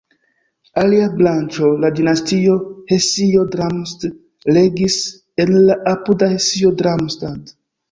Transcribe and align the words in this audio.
Alia 0.83 1.09
branĉo, 1.19 1.69
la 1.83 1.91
dinastio 1.99 2.55
Hesio-Darmstadt 2.93 4.49
regis 4.59 4.99
en 5.47 5.55
la 5.71 5.79
apuda 5.95 6.33
Hesio-Darmstadt. 6.35 7.57